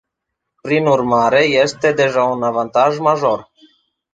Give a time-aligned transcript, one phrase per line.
[0.67, 3.45] Prin urmare, este deja un avantaj major.